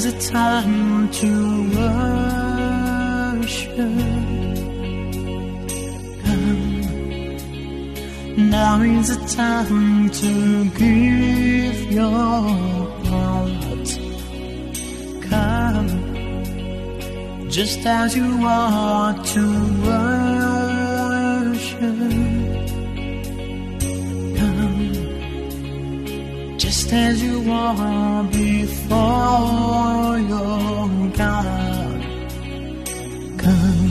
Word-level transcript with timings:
is 0.00 0.06
a 0.06 0.18
time 0.32 1.10
to 1.10 1.30
worship. 1.76 2.96
Come. 6.24 6.80
Now 8.48 8.80
is 8.80 9.08
the 9.14 9.20
time 9.36 10.08
to 10.22 10.32
give 10.80 11.92
your 11.92 12.42
heart. 13.10 13.88
Come, 15.28 15.90
just 17.50 17.84
as 17.84 18.16
you 18.16 18.46
are 18.46 19.12
to 19.34 19.44
worship. 21.44 22.19
Just 26.90 26.92
as 26.92 27.22
you 27.22 27.52
are 27.52 28.24
before 28.24 30.18
your 30.32 30.88
God. 31.22 32.00
Come. 33.38 33.90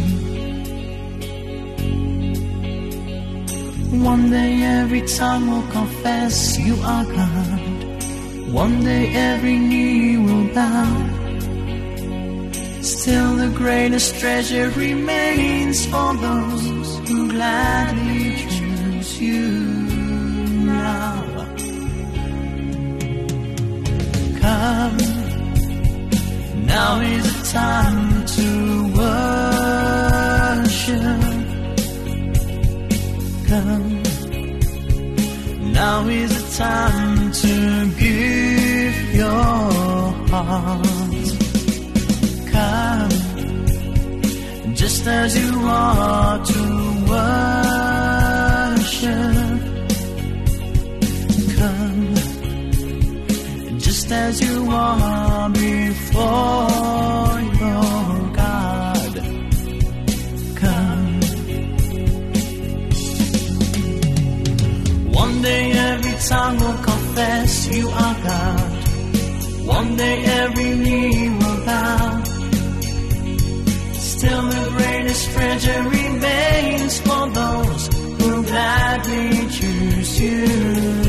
One 4.03 4.29
day 4.29 4.63
every 4.63 5.01
tongue 5.07 5.47
will 5.51 5.71
confess 5.71 6.59
you 6.59 6.75
are 6.83 7.05
God. 7.05 8.53
One 8.53 8.83
day 8.83 9.13
every 9.13 9.57
knee 9.57 10.17
will 10.17 10.53
bow. 10.53 10.91
Still 12.81 13.35
the 13.35 13.51
greatest 13.55 14.19
treasure 14.19 14.69
remains 14.71 15.85
for 15.85 16.15
those 16.15 16.89
who 17.07 17.29
gladly 17.29 18.35
choose 18.35 19.21
you 19.21 19.68
Come, 24.59 24.97
now 26.65 26.99
is 26.99 27.23
the 27.23 27.43
time 27.53 28.25
to 28.35 28.47
worship. 28.99 30.41
Come, 33.47 33.89
now 35.71 36.07
is 36.09 36.31
the 36.37 36.45
time 36.57 37.31
to 37.43 37.53
give 38.03 39.15
your 39.15 39.61
heart. 40.31 41.27
Come, 42.51 43.15
just 44.75 45.07
as 45.07 45.37
you 45.41 45.51
are 45.63 46.45
to 46.45 46.61
worship. 48.91 49.68
Just 54.09 54.11
as 54.11 54.41
you 54.41 54.65
are 54.71 55.49
before 55.49 56.21
your 57.61 58.31
God. 58.41 59.13
Come. 60.55 61.21
One 65.11 65.41
day 65.41 65.71
every 65.71 66.15
tongue 66.27 66.59
will 66.59 66.83
confess 66.83 67.67
you 67.75 67.89
are 67.89 68.17
God. 68.23 68.71
One 69.65 69.95
day 69.95 70.23
every 70.23 70.73
knee 70.83 71.29
will 71.29 71.65
bow. 71.65 72.23
Still 73.93 74.43
the 74.49 74.65
greatest 74.77 75.31
treasure 75.31 75.83
remains 75.83 76.99
for 77.01 77.29
those 77.29 77.87
who 78.19 78.43
gladly 78.43 79.49
choose 79.49 80.21
you 80.21 81.08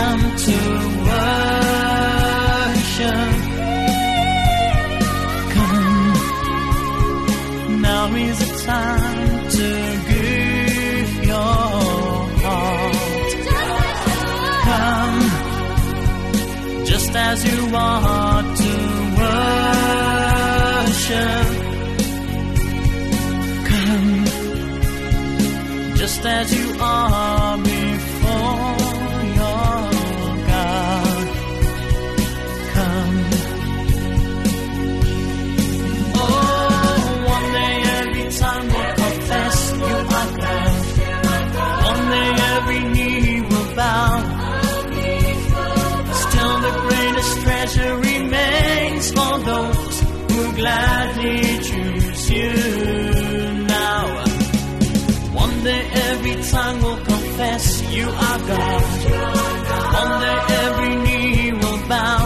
who 50.31 50.53
gladly 50.55 51.41
choose 51.67 52.29
you 52.31 52.51
now. 53.77 54.05
One 55.43 55.55
day 55.63 55.83
every 56.09 56.35
tongue 56.51 56.81
will 56.85 57.01
confess 57.13 57.65
you 57.95 58.07
are 58.27 58.39
God. 58.51 58.83
One 60.01 60.13
day 60.25 60.39
every 60.65 60.95
knee 61.03 61.51
will 61.61 61.81
bow. 61.91 62.21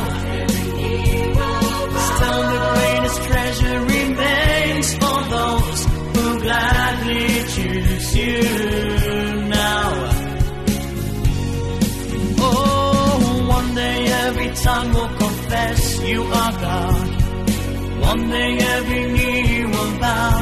Still 2.09 2.41
the 2.53 2.59
greatest 2.75 3.19
treasure 3.29 3.79
remains 3.95 4.87
for 5.01 5.17
those 5.35 5.79
who 6.13 6.25
gladly 6.45 7.27
choose 7.53 8.15
you 8.21 8.41
now. 9.61 9.89
Oh, 12.47 13.45
one 13.57 13.69
day 13.75 13.99
every 14.25 14.49
tongue 14.65 14.93
will 14.93 15.13
confess 15.23 15.99
you 16.01 16.21
are 16.23 16.53
God. 16.67 16.94
One 18.15 18.29
day 18.29 18.57
every 18.75 19.03
knee 19.11 19.65
will 19.65 19.93
bow. 19.99 20.39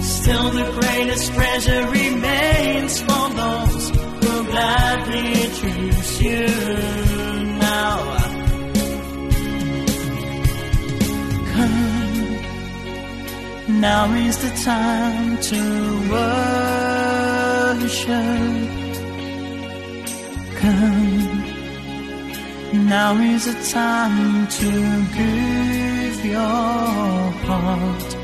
Still 0.00 0.48
the 0.58 0.66
greatest 0.80 1.26
treasure 1.34 1.84
remains 2.00 3.00
for 3.02 3.24
those 3.40 3.84
who 4.20 4.32
gladly 4.52 5.32
choose 5.58 6.22
you 6.22 6.46
now. 7.68 7.98
Come, 11.52 12.26
now 13.82 14.04
is 14.14 14.36
the 14.38 14.52
time 14.64 15.36
to 15.50 15.60
worship. 16.14 17.92
Come, 20.60 21.43
now 22.74 23.14
is 23.16 23.44
the 23.46 23.54
time 23.70 24.48
to 24.48 24.70
give 25.18 26.24
your 26.24 27.30
heart. 27.46 28.16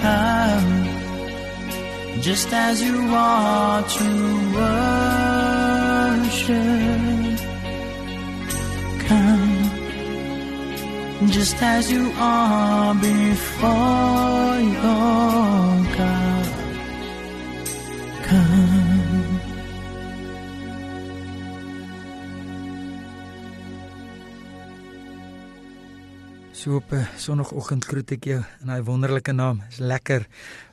Come, 0.00 0.72
just 2.20 2.52
as 2.52 2.82
you 2.82 2.98
are 3.10 3.82
to 3.82 4.08
worship. 4.58 6.50
Come, 9.08 9.70
just 11.30 11.62
as 11.62 11.90
you 11.90 12.12
are 12.18 12.94
before 12.94 14.60
your 14.76 15.96
God. 15.96 16.15
So 26.66 26.74
op 26.74 26.90
'n 26.90 27.06
sonoggend 27.16 27.84
groet 27.84 28.10
ek 28.10 28.24
jou 28.24 28.42
in 28.60 28.66
daai 28.66 28.82
wonderlike 28.82 29.32
naam. 29.32 29.58
Dit 29.58 29.70
is 29.70 29.78
lekker 29.78 30.26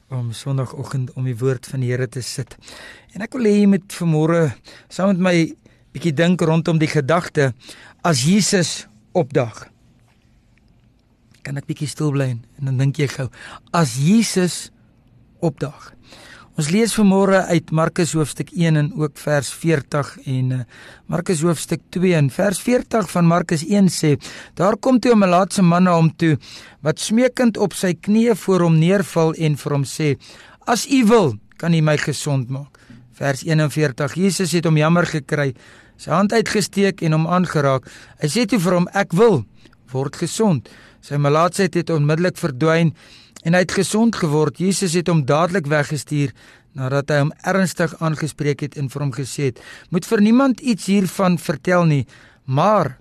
om 0.10 0.32
sonoggend 0.32 1.14
om 1.14 1.24
die 1.24 1.38
woord 1.38 1.68
van 1.68 1.80
die 1.80 1.92
Here 1.92 2.08
te 2.10 2.22
sit. 2.22 2.58
En 3.14 3.22
ek 3.22 3.34
wil 3.34 3.44
hê 3.44 3.60
jy 3.60 3.68
moet 3.68 3.94
vanmôre 3.94 4.58
saam 4.90 5.08
met 5.08 5.20
my 5.20 5.56
bietjie 5.92 6.14
dink 6.14 6.42
rondom 6.42 6.80
die 6.80 6.88
gedagte 6.88 7.54
as 8.02 8.24
Jesus 8.26 8.88
opdag. 9.12 9.70
Kan 11.44 11.58
ek 11.58 11.66
bietjie 11.66 11.88
stil 11.88 12.12
bly 12.12 12.30
en 12.30 12.66
dan 12.66 12.78
dink 12.78 12.98
jy 12.98 13.08
gou 13.08 13.30
as 13.72 13.94
Jesus 13.94 14.72
opdag. 15.42 15.94
Ons 16.54 16.68
lees 16.70 16.92
vanmôre 16.94 17.40
uit 17.50 17.72
Markus 17.74 18.12
hoofstuk 18.14 18.52
1 18.54 18.76
en 18.78 18.90
ook 19.02 19.18
vers 19.18 19.48
40 19.58 20.10
en 20.30 20.52
uh, 20.54 20.58
Markus 21.10 21.40
hoofstuk 21.42 21.82
2 21.96 22.12
en 22.14 22.28
vers 22.30 22.60
40 22.62 23.08
van 23.10 23.26
Markus 23.26 23.64
1 23.66 23.90
sê: 23.90 24.12
Daar 24.54 24.78
kom 24.78 25.00
toe 25.02 25.16
'n 25.16 25.24
melaatse 25.24 25.64
man 25.66 25.84
na 25.84 25.96
hom 25.98 26.12
toe 26.16 26.38
wat 26.82 27.00
smeekend 27.00 27.58
op 27.58 27.74
sy 27.74 27.96
knieë 27.98 28.36
voor 28.36 28.62
hom 28.62 28.78
neerval 28.78 29.34
en 29.34 29.58
vir 29.58 29.72
hom 29.74 29.84
sê: 29.84 30.14
As 30.68 30.86
u 30.86 31.06
wil, 31.06 31.34
kan 31.58 31.74
u 31.74 31.82
my 31.82 31.98
gesond 31.98 32.50
maak. 32.50 32.78
Vers 33.14 33.42
41: 33.42 34.14
Jesus 34.14 34.52
het 34.52 34.66
hom 34.66 34.78
jammer 34.78 35.06
gekry, 35.06 35.56
sy 35.98 36.12
hand 36.12 36.34
uitgesteek 36.34 37.02
en 37.02 37.12
hom 37.12 37.28
aangeraak. 37.28 37.90
Hy 38.22 38.28
sê 38.28 38.46
toe 38.46 38.60
vir 38.60 38.74
hom: 38.74 38.88
Ek 38.94 39.12
wil 39.14 39.44
word 39.92 40.16
gesond. 40.16 40.70
Sy 41.02 41.18
melaatsheid 41.18 41.74
het 41.74 41.90
onmiddellik 41.90 42.38
verdwyn 42.38 42.94
en 43.44 43.54
hy 43.54 43.64
het 43.66 43.76
gesond 43.76 44.16
geword. 44.16 44.60
Jesus 44.60 44.96
het 44.98 45.08
hom 45.12 45.26
dadelik 45.26 45.68
weggestuur 45.68 46.34
nadat 46.74 47.12
hy 47.14 47.20
hom 47.22 47.34
ernstig 47.46 47.94
aangespreek 48.02 48.64
het 48.66 48.78
en 48.80 48.90
vir 48.90 49.02
hom 49.02 49.14
gesê 49.14 49.52
het: 49.52 49.60
"Moet 49.90 50.06
vir 50.06 50.22
niemand 50.22 50.60
iets 50.60 50.86
hiervan 50.86 51.38
vertel 51.38 51.86
nie, 51.86 52.06
maar 52.46 52.98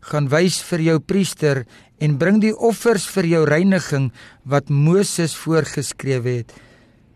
gaan 0.00 0.28
wys 0.28 0.60
vir 0.62 0.80
jou 0.80 0.98
priester 0.98 1.64
en 2.02 2.18
bring 2.18 2.40
die 2.42 2.54
offers 2.54 3.06
vir 3.14 3.28
jou 3.30 3.42
reiniging 3.46 4.10
wat 4.48 4.70
Moses 4.70 5.36
voorgeskrewe 5.38 6.40
het. 6.40 6.54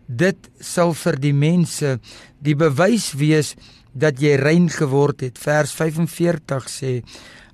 Dit 0.06 0.50
sal 0.62 0.94
vir 0.94 1.18
die 1.18 1.34
mense 1.34 1.96
die 2.38 2.54
bewys 2.54 3.10
wees 3.18 3.56
dat 3.96 4.20
jy 4.20 4.37
rein 4.37 4.69
geword 4.70 5.25
het." 5.25 5.40
Vers 5.40 5.72
45 5.72 6.69
sê: 6.69 7.02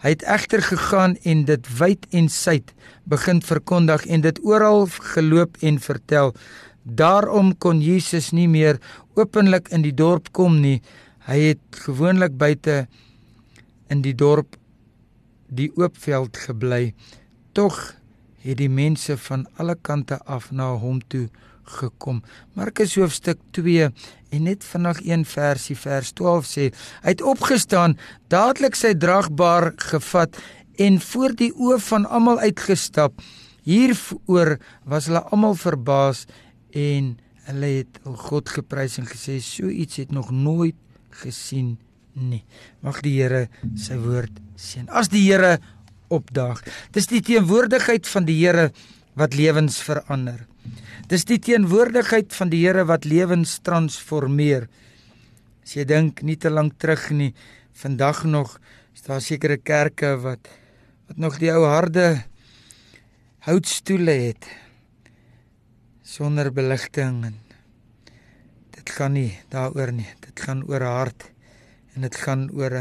Hy 0.03 0.17
het 0.17 0.25
egter 0.27 0.63
gegaan 0.67 1.13
en 1.23 1.45
dit 1.47 1.69
wyd 1.79 2.07
en 2.11 2.27
suid 2.29 2.73
begin 3.07 3.39
verkondig 3.43 4.03
en 4.11 4.25
dit 4.25 4.39
oral 4.43 4.89
geloop 5.15 5.57
en 5.63 5.79
vertel. 5.79 6.35
Daarom 6.83 7.53
kon 7.59 7.79
Jesus 7.81 8.33
nie 8.35 8.49
meer 8.51 8.81
openlik 9.15 9.71
in 9.71 9.85
die 9.87 9.95
dorp 9.95 10.33
kom 10.35 10.59
nie. 10.61 10.81
Hy 11.29 11.39
het 11.53 11.83
gewoonlik 11.87 12.35
buite 12.35 12.89
in 13.95 14.03
die 14.03 14.15
dorp 14.15 14.59
die 15.47 15.71
oopveld 15.79 16.37
gebly. 16.49 16.95
Tog 17.55 17.79
het 18.43 18.59
die 18.59 18.71
mense 18.71 19.15
van 19.29 19.47
alle 19.55 19.77
kante 19.79 20.19
af 20.27 20.51
na 20.51 20.73
hom 20.75 20.99
toe 21.07 21.29
gekom. 21.29 21.52
Markus 22.55 22.97
hoofstuk 22.97 23.39
2 23.51 23.89
en 24.33 24.43
net 24.43 24.65
vinnig 24.65 25.01
een 25.05 25.25
versie 25.25 25.77
vers 25.77 26.13
12 26.13 26.47
sê 26.47 26.65
hy 27.03 27.15
het 27.15 27.23
opgestaan, 27.23 27.97
dadelik 28.29 28.75
sy 28.79 28.95
dragbaar 28.95 29.73
gevat 29.77 30.37
en 30.81 31.01
voor 31.01 31.35
die 31.37 31.53
oë 31.53 31.79
van 31.89 32.07
almal 32.07 32.41
uitgestap. 32.41 33.21
Hieroor 33.63 34.57
was 34.89 35.07
hulle 35.11 35.23
almal 35.31 35.55
verbaas 35.55 36.27
en 36.75 37.17
hulle 37.47 37.71
het 37.83 38.01
God 38.29 38.49
geprys 38.49 38.99
en 38.99 39.07
gesê 39.07 39.39
so 39.43 39.69
iets 39.69 40.01
het 40.03 40.13
nog 40.13 40.31
nooit 40.31 40.79
gesien 41.23 41.77
nie. 42.15 42.43
Mag 42.81 43.03
die 43.05 43.15
Here 43.21 43.49
sy 43.79 43.99
woord 44.01 44.41
seën. 44.57 44.89
As 44.89 45.11
die 45.13 45.25
Here 45.29 45.59
opdaag, 46.13 46.63
dis 46.93 47.09
die 47.11 47.23
teenwoordigheid 47.25 48.09
van 48.09 48.27
die 48.29 48.39
Here 48.41 48.71
wat 49.19 49.37
lewens 49.37 49.81
verander. 49.85 50.47
Dis 51.09 51.25
die 51.29 51.39
teenwoordigheid 51.39 52.33
van 52.33 52.51
die 52.53 52.63
Here 52.65 52.85
wat 52.89 53.05
lewens 53.05 53.59
transformeer. 53.67 54.69
As 55.63 55.77
jy 55.77 55.85
dink 55.85 56.23
nie 56.23 56.37
te 56.37 56.51
lank 56.51 56.79
terug 56.81 57.11
nie, 57.11 57.33
vandag 57.73 58.25
nog 58.25 58.59
is 58.95 59.05
daar 59.07 59.21
sekere 59.21 59.59
kerke 59.59 60.17
wat 60.23 60.49
wat 61.09 61.19
nog 61.19 61.39
die 61.43 61.51
ou 61.53 61.65
harde 61.67 62.23
houtstoele 63.45 64.15
het 64.29 64.47
sonder 66.07 66.53
beligting 66.55 67.25
en 67.27 67.37
dit 68.77 68.93
gaan 68.97 69.17
nie 69.17 69.33
daaroor 69.53 69.93
nie. 69.93 70.09
Dit 70.21 70.41
gaan 70.47 70.63
oor 70.69 70.85
hart 70.87 71.27
en 71.95 72.07
dit 72.07 72.17
gaan 72.25 72.49
oor 72.55 72.73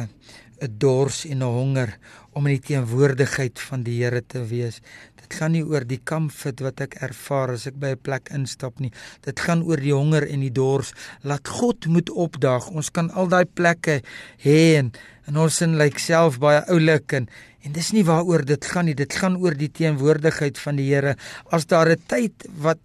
'n 0.61 0.77
dors 0.77 1.25
en 1.25 1.41
'n 1.41 1.53
honger 1.57 1.97
om 2.33 2.47
in 2.47 2.55
die 2.55 2.67
teenwoordigheid 2.71 3.59
van 3.59 3.83
die 3.83 3.97
Here 4.01 4.21
te 4.21 4.43
wees. 4.47 4.79
Dit 5.19 5.35
gaan 5.39 5.53
nie 5.55 5.63
oor 5.63 5.83
die 5.87 5.99
comfort 6.03 6.61
wat 6.63 6.81
ek 6.85 6.97
ervaar 7.03 7.55
as 7.55 7.67
ek 7.67 7.79
by 7.79 7.93
'n 7.95 8.03
plek 8.03 8.31
instap 8.31 8.79
nie. 8.79 8.91
Dit 9.21 9.39
gaan 9.39 9.63
oor 9.63 9.77
die 9.77 9.93
honger 9.93 10.27
en 10.27 10.39
die 10.39 10.53
dors. 10.53 10.93
Laat 11.23 11.47
God 11.47 11.87
moet 11.87 12.09
opdaag. 12.09 12.69
Ons 12.71 12.89
kan 12.89 13.11
al 13.11 13.27
daai 13.27 13.45
plekke 13.45 14.01
hê 14.43 14.77
en, 14.79 14.91
en 15.27 15.37
ons 15.37 15.61
in 15.61 15.77
lyk 15.77 15.93
like 15.93 15.99
self 15.99 16.39
baie 16.39 16.63
oulik 16.69 17.13
en 17.13 17.27
en 17.63 17.71
dis 17.71 17.91
nie 17.93 18.03
waaroor 18.03 18.45
dit 18.45 18.65
gaan 18.65 18.85
nie. 18.85 18.95
Dit 18.95 19.13
gaan 19.13 19.37
oor 19.37 19.53
die 19.53 19.69
teenwoordigheid 19.69 20.57
van 20.57 20.75
die 20.75 20.89
Here. 20.89 21.15
As 21.51 21.65
daar 21.65 21.89
'n 21.89 22.01
tyd 22.07 22.33
wat 22.57 22.79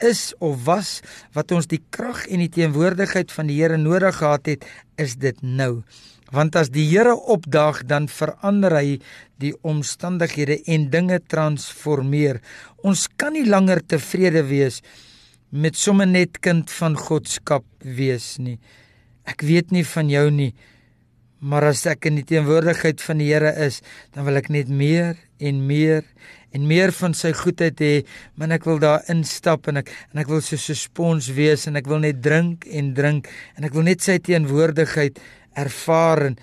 is 0.00 0.34
of 0.38 0.64
was 0.64 1.00
wat 1.32 1.52
ons 1.52 1.66
die 1.66 1.82
krag 1.90 2.26
en 2.26 2.42
die 2.42 2.50
teenwoordigheid 2.52 3.32
van 3.32 3.46
die 3.46 3.60
Here 3.60 3.76
nodig 3.76 4.16
gehad 4.16 4.46
het, 4.46 4.66
is 4.96 5.16
dit 5.16 5.42
nou. 5.42 5.82
Want 6.32 6.56
as 6.56 6.70
die 6.72 6.86
Here 6.88 7.12
opdaag, 7.12 7.82
dan 7.84 8.08
verander 8.08 8.72
hy 8.78 8.98
die 9.42 9.52
omstandighede 9.68 10.62
en 10.72 10.88
dinge 10.92 11.20
transformeer. 11.28 12.40
Ons 12.80 13.08
kan 13.20 13.36
nie 13.36 13.44
langer 13.44 13.82
tevrede 13.84 14.44
wees 14.48 14.80
met 15.52 15.76
sommer 15.76 16.08
net 16.08 16.40
kind 16.40 16.70
van 16.72 16.96
Godskap 16.96 17.66
wees 17.84 18.38
nie. 18.40 18.56
Ek 19.28 19.44
weet 19.44 19.74
nie 19.76 19.84
van 19.84 20.08
jou 20.08 20.24
nie, 20.32 20.52
maar 21.42 21.66
as 21.68 21.84
ek 21.90 22.08
in 22.08 22.16
die 22.20 22.26
teenwoordigheid 22.26 23.02
van 23.04 23.20
die 23.20 23.28
Here 23.28 23.52
is, 23.66 23.82
dan 24.14 24.24
wil 24.24 24.40
ek 24.40 24.48
net 24.54 24.70
meer 24.72 25.18
en 25.42 25.66
meer 25.68 26.06
en 26.52 26.66
meer 26.68 26.92
van 26.92 27.14
sy 27.16 27.32
goedheid 27.36 27.80
hê, 27.80 27.92
maar 28.36 28.52
ek 28.56 28.66
wil 28.68 28.80
daar 28.80 29.06
instap 29.12 29.70
en 29.72 29.80
ek 29.80 29.92
en 30.12 30.20
ek 30.20 30.28
wil 30.28 30.42
soos 30.44 30.68
'n 30.70 30.76
spons 30.76 31.30
wees 31.32 31.66
en 31.66 31.76
ek 31.76 31.88
wil 31.88 32.00
net 32.00 32.22
drink 32.22 32.66
en 32.68 32.92
drink 32.94 33.28
en 33.56 33.64
ek 33.64 33.72
wil 33.72 33.82
net 33.88 34.00
sy 34.00 34.18
teenwoordigheid 34.18 35.18
ervaar 35.54 36.26
en 36.30 36.38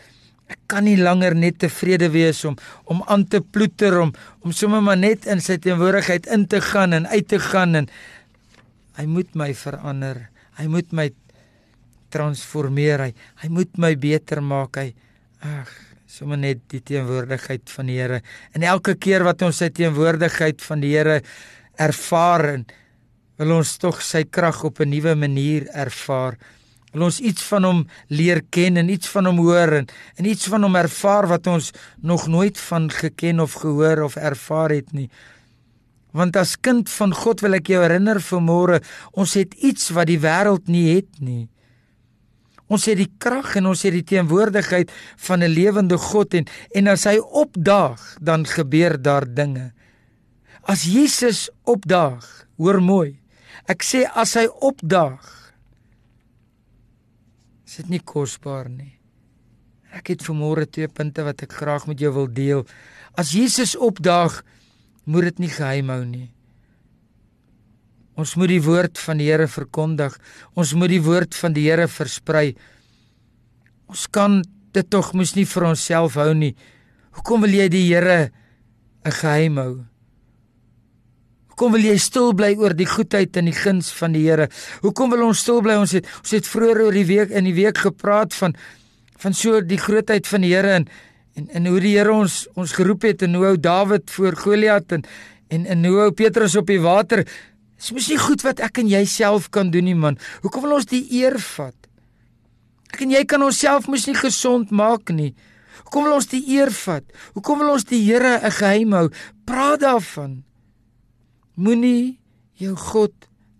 ek 0.49 0.59
kan 0.67 0.83
nie 0.83 0.97
langer 0.97 1.35
net 1.37 1.59
tevrede 1.61 2.09
wees 2.09 2.43
om 2.45 2.57
om 2.89 3.03
aan 3.07 3.25
te 3.29 3.41
ploeter 3.41 3.99
om 4.01 4.13
om 4.41 4.51
sommer 4.51 4.81
maar 4.81 4.97
net 4.97 5.27
in 5.29 5.41
sy 5.41 5.57
teenwoordigheid 5.61 6.27
in 6.27 6.47
te 6.47 6.61
gaan 6.61 6.93
en 6.93 7.07
uit 7.07 7.27
te 7.27 7.39
gaan 7.39 7.75
en 7.75 7.89
hy 8.99 9.05
moet 9.07 9.35
my 9.37 9.53
verander. 9.55 10.25
Hy 10.59 10.65
moet 10.67 10.91
my 10.91 11.07
transformeer. 12.11 13.05
Hy, 13.07 13.13
hy 13.43 13.51
moet 13.53 13.77
my 13.79 13.93
beter 13.99 14.41
maak. 14.43 14.81
Hy 14.81 14.91
ag 15.45 15.71
sommer 16.09 16.39
net 16.41 16.65
die 16.73 16.81
teenwoordigheid 16.83 17.69
van 17.71 17.87
die 17.87 17.99
Here. 17.99 18.19
En 18.57 18.65
elke 18.65 18.97
keer 18.99 19.23
wat 19.27 19.43
ons 19.45 19.61
sy 19.61 19.69
teenwoordigheid 19.71 20.59
van 20.65 20.83
die 20.83 20.91
Here 20.97 21.19
ervaar 21.79 22.45
en 22.57 22.65
wil 23.39 23.53
ons 23.61 23.77
tog 23.79 24.01
sy 24.03 24.25
krag 24.27 24.63
op 24.67 24.81
'n 24.81 24.89
nuwe 24.89 25.15
manier 25.15 25.69
ervaar. 25.71 26.35
Wil 26.91 27.05
ons 27.09 27.19
iets 27.21 27.43
van 27.51 27.67
hom 27.67 27.81
leer 28.07 28.41
ken 28.49 28.77
en 28.81 28.89
iets 28.89 29.09
van 29.13 29.29
hom 29.29 29.37
hoor 29.43 29.75
en, 29.81 29.89
en 30.17 30.25
iets 30.25 30.49
van 30.49 30.65
hom 30.65 30.75
ervaar 30.75 31.27
wat 31.29 31.47
ons 31.47 31.71
nog 32.01 32.27
nooit 32.27 32.57
van 32.69 32.89
geken 32.91 33.39
of 33.39 33.59
gehoor 33.61 34.01
of 34.07 34.15
ervaar 34.15 34.73
het 34.73 34.91
nie. 34.93 35.09
Want 36.11 36.35
as 36.41 36.57
kind 36.57 36.89
van 36.89 37.13
God 37.13 37.43
wil 37.45 37.59
ek 37.59 37.69
jou 37.69 37.83
herinner 37.83 38.17
vanmôre, 38.23 38.79
ons 39.13 39.35
het 39.37 39.53
iets 39.61 39.91
wat 39.93 40.09
die 40.09 40.17
wêreld 40.21 40.65
nie 40.71 40.87
het 40.95 41.21
nie. 41.21 41.45
Ons 42.69 42.85
het 42.89 42.97
die 42.97 43.09
krag 43.21 43.55
en 43.57 43.69
ons 43.69 43.81
het 43.85 43.93
die 43.93 44.05
teenwoordigheid 44.05 44.91
van 45.25 45.43
'n 45.43 45.53
lewende 45.53 45.97
God 45.97 46.33
en 46.33 46.45
en 46.73 46.87
as 46.87 47.03
hy 47.03 47.17
opdaag, 47.17 48.17
dan 48.21 48.45
gebeur 48.45 49.01
daar 49.01 49.25
dinge. 49.25 49.73
As 50.63 50.83
Jesus 50.83 51.49
opdaag, 51.63 52.45
hoor 52.57 52.81
mooi. 52.81 53.19
Ek 53.65 53.83
sê 53.83 54.05
as 54.13 54.33
hy 54.33 54.45
opdaag, 54.45 55.48
is 57.69 57.77
dit 57.77 57.91
nie 57.93 58.01
kosbaar 58.01 58.65
nie. 58.65 58.95
Ek 59.93 60.09
het 60.09 60.23
vanmôre 60.25 60.65
twee 60.65 60.89
punte 60.89 61.21
wat 61.25 61.43
ek 61.45 61.53
graag 61.59 61.85
met 61.85 62.01
jou 62.01 62.09
wil 62.15 62.25
deel. 62.25 62.63
As 63.13 63.35
Jesus 63.37 63.75
opdaag, 63.77 64.39
moet 65.05 65.29
dit 65.29 65.43
nie 65.45 65.51
geheim 65.53 65.91
hou 65.93 66.01
nie. 66.01 66.31
Ons 68.17 68.33
moet 68.41 68.49
die 68.49 68.63
woord 68.65 68.97
van 68.97 69.21
die 69.21 69.29
Here 69.29 69.45
verkondig. 69.47 70.17
Ons 70.57 70.73
moet 70.73 70.89
die 70.95 71.03
woord 71.05 71.37
van 71.37 71.53
die 71.53 71.67
Here 71.69 71.85
versprei. 71.87 72.57
Ons 73.85 74.07
kan 74.09 74.41
dit 74.73 74.89
tog 74.89 75.13
mos 75.13 75.35
nie 75.37 75.45
vir 75.45 75.69
onsself 75.69 76.17
hou 76.17 76.33
nie. 76.33 76.55
Hoekom 77.17 77.45
wil 77.45 77.53
jy 77.53 77.69
die 77.69 77.85
Here 77.85 78.31
'n 79.05 79.11
geheim 79.21 79.57
hou? 79.57 79.85
Hoekom 81.59 81.73
wil 81.75 81.89
jy 81.89 81.97
stil 81.99 82.29
bly 82.39 82.53
oor 82.55 82.71
die 82.71 82.85
goedheid 82.87 83.35
en 83.35 83.49
die 83.49 83.51
guns 83.51 83.89
van 83.91 84.13
die 84.15 84.21
Here? 84.23 84.45
Hoekom 84.79 85.09
wil 85.11 85.25
ons 85.25 85.41
stil 85.43 85.57
bly? 85.59 85.73
Ons 85.75 85.91
het 85.97 86.05
ons 86.21 86.31
het 86.31 86.47
vroeër 86.47 86.79
oor 86.85 86.95
die 86.95 87.03
week 87.03 87.33
in 87.35 87.49
die 87.49 87.55
week 87.57 87.81
gepraat 87.83 88.31
van 88.37 88.55
van 89.19 89.35
so 89.35 89.59
die 89.59 89.81
grootheid 89.83 90.23
van 90.31 90.47
die 90.47 90.53
Here 90.53 90.77
en 90.77 90.87
en 91.35 91.51
en 91.59 91.67
hoe 91.67 91.83
die 91.83 91.91
Here 91.97 92.15
ons 92.15 92.45
ons 92.55 92.77
geroep 92.77 93.03
het 93.09 93.27
en 93.27 93.35
hoe 93.35 93.43
ou 93.49 93.53
Dawid 93.59 94.07
voor 94.07 94.39
Goliat 94.39 94.95
en 94.95 95.03
en 95.51 95.67
en 95.75 95.83
hoe 95.83 95.99
ou 96.05 96.15
Petrus 96.15 96.55
op 96.55 96.71
die 96.71 96.79
water 96.79 97.27
Dis 97.27 97.91
mos 97.91 98.07
nie 98.07 98.23
goed 98.23 98.47
wat 98.47 98.63
ek 98.63 98.79
en 98.79 98.95
jy 98.95 99.03
self 99.03 99.51
kan 99.51 99.67
doen 99.67 99.91
nie 99.91 99.99
man. 99.99 100.15
Hoekom 100.39 100.63
wil 100.63 100.79
ons 100.79 100.87
die 100.87 101.03
eer 101.19 101.35
vat? 101.43 101.75
Ek 102.93 103.03
en 103.03 103.11
jy 103.19 103.27
kan 103.27 103.43
onsself 103.43 103.91
mos 103.91 104.07
nie 104.07 104.15
gesond 104.15 104.71
maak 104.71 105.11
nie. 105.11 105.33
Hoekom 105.83 106.07
wil 106.07 106.21
ons 106.23 106.31
die 106.31 106.45
eer 106.55 106.71
vat? 106.71 107.03
Hoekom 107.35 107.65
wil 107.65 107.75
ons 107.75 107.83
die 107.83 108.05
Here 108.07 108.39
'n 108.47 108.51
geheim 108.51 108.95
hou? 108.95 109.09
Praat 109.43 109.83
daarvan. 109.83 110.45
Moenie 111.59 112.19
jou 112.55 112.75
God 112.75 113.13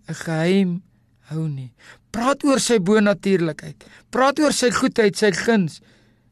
'n 0.08 0.14
geheim 0.24 0.82
hou 1.28 1.48
nie. 1.48 1.72
Praat 2.10 2.44
oor 2.44 2.60
sy 2.60 2.78
bonatuurlikheid. 2.78 3.84
Praat 4.10 4.40
oor 4.40 4.52
sy 4.52 4.70
goedheid, 4.70 5.16
sy 5.16 5.30
guns. 5.30 5.80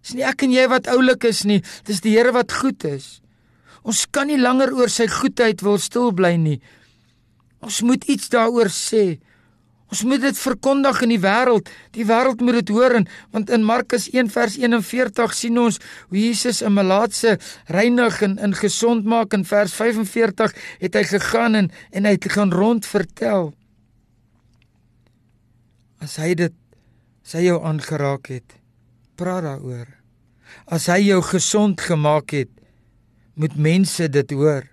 Dis 0.03 0.15
nie 0.15 0.25
ek 0.25 0.43
en 0.43 0.55
jy 0.55 0.67
wat 0.69 0.89
oulik 0.89 1.25
is 1.29 1.45
nie, 1.45 1.63
dis 1.85 2.01
die 2.01 2.17
Here 2.17 2.33
wat 2.33 2.53
goed 2.53 2.85
is. 2.85 3.21
Ons 3.85 4.07
kan 4.11 4.27
nie 4.27 4.41
langer 4.41 4.73
oor 4.75 4.89
sy 4.89 5.07
goedheid 5.07 5.63
wil 5.63 5.79
stil 5.79 6.11
bly 6.13 6.37
nie. 6.37 6.61
Ons 7.61 7.83
moet 7.83 8.05
iets 8.05 8.29
daaroor 8.29 8.71
sê. 8.73 9.19
Ons 9.89 10.03
moet 10.05 10.21
dit 10.21 10.39
verkondig 10.39 11.01
in 11.07 11.13
die 11.15 11.21
wêreld. 11.23 11.69
Die 11.97 12.05
wêreld 12.09 12.43
moet 12.45 12.61
dit 12.61 12.73
hoor 12.77 12.99
en 12.99 13.07
want 13.35 13.51
in 13.51 13.65
Markus 13.65 14.09
1 14.13 14.29
vers 14.35 14.59
41 14.61 15.35
sien 15.37 15.59
ons 15.59 15.81
hoe 16.11 16.19
Jesus 16.19 16.63
'n 16.63 16.73
malaatse 16.73 17.39
reinig 17.67 18.23
en 18.23 18.39
in 18.39 18.55
gesond 18.55 19.05
maak 19.05 19.33
en 19.33 19.45
vers 19.45 19.73
45 19.73 20.55
het 20.79 20.95
hy 20.95 21.05
gegaan 21.05 21.55
en 21.55 21.71
en 21.93 22.05
hy 22.05 22.13
het 22.13 22.33
gaan 22.33 22.53
rond 22.53 22.87
vertel. 22.87 23.55
As 26.01 26.17
hy 26.17 26.35
dit 26.35 26.55
sy 27.23 27.39
jou 27.39 27.65
aangeraak 27.65 28.29
het, 28.29 28.55
praat 29.17 29.43
daaroor. 29.43 29.89
As 30.67 30.87
hy 30.87 31.01
jou 31.09 31.23
gesond 31.23 31.81
gemaak 31.81 32.31
het, 32.31 32.49
moet 33.35 33.57
mense 33.57 34.09
dit 34.09 34.31
hoor 34.31 34.65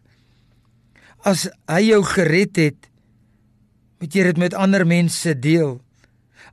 as 1.25 1.47
hy 1.71 1.81
jou 1.89 2.01
gered 2.05 2.59
het, 2.61 2.89
moet 4.05 4.13
jy 4.13 4.23
dit 4.27 4.37
met 4.37 4.53
ander 4.53 4.83
mense 4.85 5.31
deel. 5.41 5.79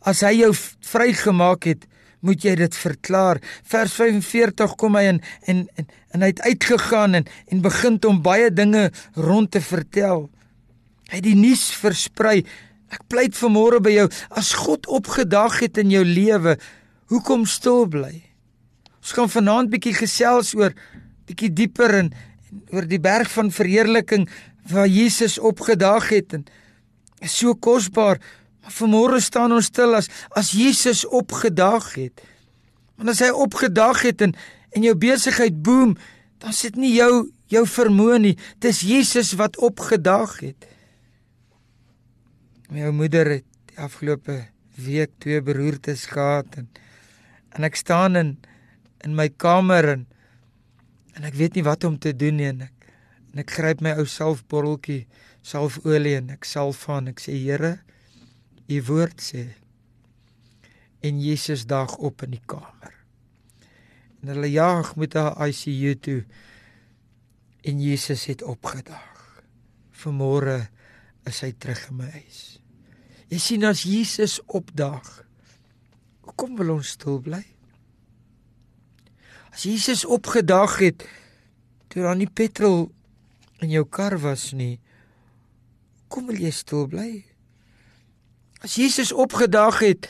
As 0.09 0.23
hy 0.25 0.39
jou 0.39 0.55
vrygemaak 0.89 1.67
het, 1.69 1.83
moet 2.25 2.41
jy 2.41 2.55
dit 2.57 2.77
verklaar. 2.81 3.43
Vers 3.69 3.93
45 3.99 4.73
kom 4.81 4.97
hy 4.97 5.11
in 5.11 5.19
en 5.51 5.67
en 5.77 5.91
en 6.13 6.25
hy 6.25 6.29
het 6.31 6.41
uitgegaan 6.45 7.19
en 7.19 7.27
en 7.53 7.61
begin 7.65 7.99
om 8.09 8.23
baie 8.25 8.49
dinge 8.53 8.91
rond 9.17 9.51
te 9.53 9.61
vertel. 9.61 10.31
Hy 11.11 11.19
het 11.19 11.27
die 11.27 11.37
nuus 11.37 11.67
versprei. 11.77 12.43
Ek 12.93 13.05
pleit 13.09 13.37
vanmôre 13.37 13.81
by 13.85 13.93
jou, 13.99 14.09
as 14.31 14.53
God 14.57 14.89
opgedag 14.89 15.61
het 15.61 15.81
in 15.81 15.93
jou 15.93 16.05
lewe, 16.05 16.59
hoekom 17.13 17.47
stil 17.49 17.87
bly? 17.89 18.23
Ons 19.01 19.13
gaan 19.17 19.33
vanaand 19.33 19.73
bietjie 19.73 19.95
gesels 19.97 20.55
oor 20.57 20.73
bietjie 21.29 21.53
dieper 21.53 21.99
in 22.01 22.13
oor 22.73 22.89
die 22.89 23.01
berg 23.01 23.29
van 23.33 23.53
verheerliking 23.53 24.29
waar 24.73 24.89
Jesus 24.89 25.39
opgedaag 25.41 26.09
het 26.13 26.37
en 26.37 26.45
is 27.23 27.37
so 27.39 27.55
kosbaar. 27.55 28.21
Maar 28.63 28.75
vanmôre 28.77 29.21
staan 29.23 29.55
ons 29.55 29.71
stil 29.71 29.95
as 29.99 30.11
as 30.39 30.53
Jesus 30.55 31.05
opgedaag 31.07 31.95
het. 31.99 32.23
Want 32.99 33.15
as 33.15 33.23
hy 33.25 33.31
opgedaag 33.35 34.03
het 34.07 34.27
en 34.27 34.35
en 34.73 34.87
jou 34.87 34.95
besigheid 34.97 35.59
boom, 35.61 35.97
dan 36.41 36.55
sit 36.57 36.79
nie 36.81 36.95
jou 36.95 37.29
jou 37.53 37.65
vermoë 37.69 38.19
nie. 38.23 38.37
Dis 38.65 38.81
Jesus 38.87 39.35
wat 39.37 39.59
opgedaag 39.61 40.39
het. 40.41 40.69
My 42.73 42.89
moeder 42.89 43.29
het 43.29 43.49
die 43.69 43.81
afgelope 43.85 44.39
week 44.81 45.19
twee 45.21 45.43
beroertes 45.45 46.07
gehad 46.09 46.57
en 46.57 46.71
en 47.53 47.69
ek 47.69 47.77
staan 47.77 48.17
in 48.17 48.31
in 49.05 49.17
my 49.19 49.29
kamer 49.29 49.91
en 49.97 50.07
en 51.13 51.27
ek 51.29 51.37
weet 51.37 51.59
nie 51.59 51.67
wat 51.67 51.85
om 51.85 51.99
te 52.01 52.15
doen 52.17 52.39
nie 52.41 52.49
en 52.49 52.63
ek 52.69 52.89
en 53.33 53.43
ek 53.45 53.53
gryp 53.59 53.85
my 53.85 53.93
ou 54.01 54.07
salfbotteltjie 54.09 55.05
salfolie 55.43 56.17
en 56.21 56.31
ek 56.35 56.47
salf 56.49 56.87
aan 56.91 57.11
ek 57.13 57.23
sê 57.23 57.35
Here 57.37 57.77
u 58.73 58.83
woord 58.89 59.21
sê. 59.21 59.47
En 61.03 61.19
Jesus 61.21 61.67
dag 61.67 61.97
op 61.99 62.23
in 62.23 62.37
die 62.37 62.45
kamer. 62.47 62.95
En 64.23 64.31
hulle 64.35 64.51
jaag 64.51 64.95
met 64.97 65.17
haar 65.19 65.35
ICU 65.49 65.95
toe. 65.99 66.21
En 67.67 67.83
Jesus 67.83 68.27
het 68.31 68.43
opgedag 68.43 69.11
vanmôre 70.03 70.67
is 71.31 71.43
hy 71.45 71.53
terug 71.59 71.83
in 71.91 71.99
my 72.01 72.09
huis. 72.11 72.41
Jy 73.31 73.39
sien 73.39 73.67
as 73.67 73.85
Jesus 73.87 74.41
opdag 74.51 75.23
hoekom 76.23 76.57
wil 76.59 76.77
ons 76.79 76.95
stil 76.97 77.21
bly? 77.23 77.43
As 79.53 79.67
Jesus 79.69 80.05
opgedag 80.09 80.79
het 80.83 81.07
toe 81.93 82.03
dan 82.07 82.23
nie 82.23 82.31
petrol 82.31 82.87
in 83.63 83.71
jou 83.71 83.85
kar 83.87 84.17
was 84.23 84.51
nie, 84.57 84.81
kom 86.13 86.29
wil 86.29 86.37
jy 86.37 86.53
stil 86.53 86.85
bly? 86.93 87.23
As 88.63 88.77
Jesus 88.77 89.15
opgedaag 89.17 89.81
het, 89.83 90.09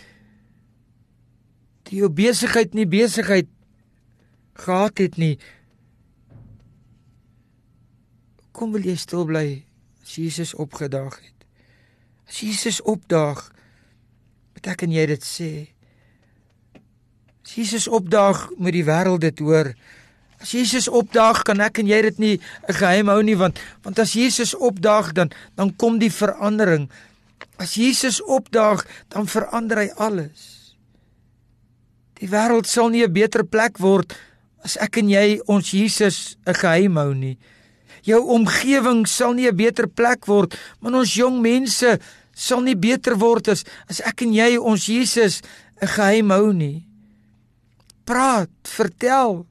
die 1.88 2.00
jou 2.02 2.10
besigheid 2.12 2.74
nie 2.74 2.88
besigheid 2.90 3.48
gehad 4.58 4.98
het 5.00 5.18
nie, 5.20 5.36
kom 8.52 8.74
wil 8.74 8.84
jy 8.84 8.96
stil 9.00 9.24
bly 9.28 9.46
as 10.02 10.16
Jesus 10.18 10.52
opgedaag 10.58 11.16
het? 11.22 11.46
As 12.28 12.42
Jesus 12.42 12.80
opdaag, 12.88 13.46
moet 14.52 14.68
ek 14.74 14.84
en 14.86 14.94
jy 14.94 15.06
dit 15.10 15.24
sê. 15.26 15.50
As 17.42 17.56
Jesus 17.58 17.88
opdaag, 17.88 18.50
moet 18.58 18.76
die 18.76 18.86
wêreld 18.86 19.24
dit 19.24 19.42
hoor. 19.44 19.72
As 20.42 20.50
Jesus 20.50 20.88
opdaag, 20.90 21.44
kan 21.46 21.62
ek 21.62 21.78
en 21.78 21.86
jy 21.86 22.00
dit 22.02 22.18
nie 22.18 22.34
geheim 22.66 23.06
hou 23.12 23.20
nie 23.22 23.38
want 23.38 23.60
want 23.86 24.00
as 24.02 24.16
Jesus 24.18 24.56
opdaag 24.58 25.12
dan 25.14 25.30
dan 25.54 25.70
kom 25.78 26.00
die 26.02 26.10
verandering. 26.10 26.90
As 27.62 27.76
Jesus 27.78 28.18
opdaag, 28.22 28.82
dan 29.12 29.28
verander 29.30 29.84
hy 29.84 29.88
alles. 30.02 30.74
Die 32.18 32.26
wêreld 32.30 32.66
sal 32.66 32.90
nie 32.90 33.04
'n 33.06 33.12
beter 33.12 33.46
plek 33.46 33.78
word 33.78 34.14
as 34.64 34.76
ek 34.78 34.98
en 34.98 35.08
jy 35.10 35.38
ons 35.46 35.70
Jesus 35.70 36.36
'n 36.46 36.54
geheim 36.54 36.96
hou 36.96 37.14
nie. 37.14 37.38
Jou 38.02 38.26
omgewing 38.34 39.06
sal 39.06 39.34
nie 39.34 39.46
'n 39.46 39.56
beter 39.56 39.86
plek 39.86 40.26
word, 40.26 40.58
maar 40.80 40.94
ons 40.94 41.14
jong 41.14 41.40
mense 41.40 41.98
sal 42.34 42.60
nie 42.60 42.74
beter 42.74 43.14
word 43.14 43.48
as 43.48 43.64
as 43.88 44.00
ek 44.00 44.22
en 44.22 44.32
jy 44.34 44.58
ons 44.58 44.86
Jesus 44.86 45.42
'n 45.82 45.86
geheim 45.86 46.30
hou 46.30 46.52
nie. 46.52 46.86
Praat, 48.04 48.50
vertel 48.64 49.46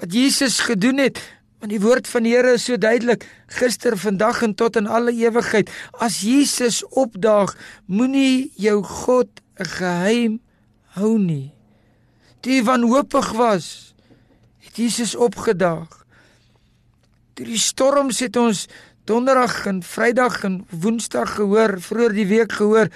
wat 0.00 0.12
Jesus 0.12 0.60
gedoen 0.60 0.98
het, 0.98 1.20
want 1.58 1.72
die 1.72 1.80
woord 1.80 2.08
van 2.10 2.26
die 2.26 2.34
Here 2.34 2.56
is 2.58 2.66
so 2.68 2.76
duidelik, 2.76 3.24
gister, 3.46 3.96
vandag 3.96 4.42
en 4.44 4.54
tot 4.54 4.76
in 4.76 4.86
alle 4.86 5.14
ewigheid. 5.16 5.70
As 6.02 6.20
Jesus 6.20 6.82
opdaag, 6.92 7.54
moenie 7.86 8.52
jou 8.60 8.82
God 8.82 9.28
'n 9.58 9.64
geheim 9.64 10.40
hou 10.98 11.18
nie. 11.18 11.52
Die 12.40 12.62
wanhoopig 12.64 13.32
was, 13.32 13.94
het 14.58 14.76
Jesus 14.76 15.14
opgedaag. 15.14 16.04
Toe 17.34 17.46
die 17.46 17.58
storms 17.58 18.20
het 18.20 18.36
ons 18.36 18.66
donderdag 19.04 19.66
en 19.66 19.82
vrydag 19.82 20.44
en 20.44 20.66
woensdag 20.70 21.34
gehoor, 21.34 21.80
vroeër 21.80 22.12
die 22.12 22.26
week 22.26 22.52
gehoor. 22.52 22.88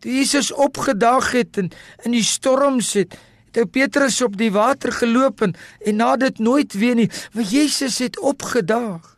Toe 0.00 0.12
Jesus 0.12 0.52
opgedaag 0.52 1.32
het 1.32 1.56
en 1.56 1.70
in 2.04 2.10
die 2.10 2.24
storms 2.24 2.92
het, 2.92 3.16
ou 3.58 3.66
Petrus 3.66 4.20
op 4.22 4.36
die 4.36 4.52
water 4.52 4.92
geloop 4.92 5.42
en, 5.42 5.54
en 5.86 5.96
na 5.96 6.16
dit 6.16 6.38
nooit 6.38 6.72
weer 6.72 6.94
nie, 6.94 7.08
want 7.32 7.50
Jesus 7.50 7.98
het 7.98 8.18
opgedaag. 8.18 9.16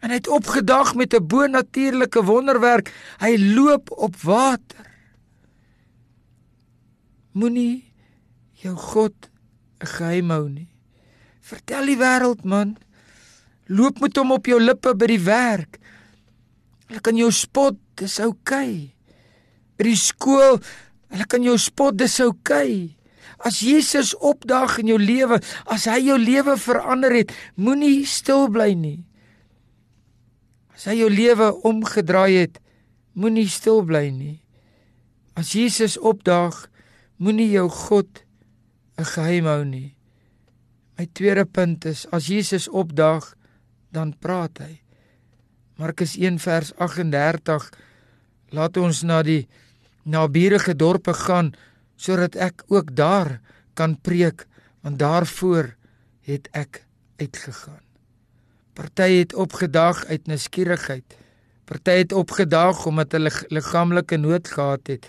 En 0.00 0.12
hy 0.12 0.20
het 0.20 0.28
opgedaag 0.28 0.94
met 0.94 1.14
'n 1.14 1.26
bonatuurlike 1.26 2.22
wonderwerk. 2.24 2.92
Hy 3.20 3.36
loop 3.36 3.90
op 3.90 4.16
water. 4.16 4.86
Moenie 7.32 7.92
jou 8.52 8.76
God 8.76 9.14
'n 9.80 9.86
geheim 9.86 10.30
hou 10.30 10.48
nie. 10.48 10.68
Vertel 11.40 11.86
die 11.86 11.98
wêreld 11.98 12.44
man, 12.44 12.76
Loop 13.70 14.00
met 14.02 14.16
hom 14.18 14.32
op 14.34 14.48
jou 14.50 14.58
lippe 14.58 14.96
by 14.98 15.06
die 15.12 15.22
werk. 15.22 15.78
Hulle 16.88 17.00
kan 17.06 17.14
jou 17.14 17.30
spot, 17.30 17.76
dis 17.94 18.18
oukei. 18.18 18.90
Okay. 18.90 18.94
By 19.78 19.86
die 19.86 20.00
skool, 20.00 20.58
hulle 21.14 21.26
kan 21.30 21.46
jou 21.46 21.54
spot, 21.58 21.94
dis 22.00 22.18
oukei. 22.24 22.72
Okay. 22.90 22.99
As 23.40 23.60
Jesus 23.64 24.12
opdaag 24.20 24.78
in 24.82 24.92
jou 24.92 24.98
lewe, 25.00 25.40
as 25.64 25.86
hy 25.88 26.00
jou 26.10 26.18
lewe 26.20 26.56
verander 26.60 27.14
het, 27.14 27.32
moenie 27.56 28.04
stil 28.08 28.50
bly 28.52 28.74
nie. 28.76 29.00
As 30.76 30.84
hy 30.90 31.00
jou 31.00 31.08
lewe 31.12 31.52
omgedraai 31.64 32.36
het, 32.42 32.60
moenie 33.16 33.48
stil 33.48 33.80
bly 33.88 34.10
nie. 34.12 34.36
As 35.36 35.54
Jesus 35.56 35.96
opdaag, 35.96 36.66
moenie 37.16 37.50
jou 37.52 37.68
God 37.68 38.24
'n 38.98 39.04
geheim 39.04 39.46
hou 39.48 39.64
nie. 39.64 39.96
My 40.98 41.08
tweede 41.16 41.46
punt 41.48 41.84
is 41.84 42.06
as 42.12 42.28
Jesus 42.28 42.68
opdaag, 42.68 43.24
dan 43.92 44.12
praat 44.18 44.58
hy. 44.58 44.80
Markus 45.80 46.16
1 46.16 46.38
vers 46.38 46.72
38 46.76 47.70
laat 48.52 48.76
ons 48.76 49.02
na 49.02 49.22
die 49.22 49.48
naburige 50.04 50.74
dorpe 50.76 51.14
gaan 51.14 51.54
sodat 52.00 52.38
ek 52.40 52.64
ook 52.72 52.94
daar 52.96 53.38
kan 53.76 53.98
preek 54.00 54.46
want 54.80 54.98
daarvoor 54.98 55.74
het 56.24 56.48
ek 56.56 56.84
uitgegaan. 57.20 57.82
Party 58.72 59.20
het 59.20 59.34
opgedag 59.34 60.06
uit 60.08 60.26
nuuskierigheid. 60.30 61.16
Party 61.68 61.98
het 62.00 62.12
opgedag 62.16 62.86
omdat 62.88 63.12
hulle 63.12 63.32
liggaamlike 63.52 64.16
nood 64.16 64.48
gehad 64.48 64.86
het. 64.88 65.08